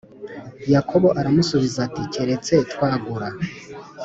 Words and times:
Yakobo 0.73 1.07
aramusubiza 1.19 1.77
ati 1.87 2.01
Keretse 2.13 2.53
twagura 2.71 3.27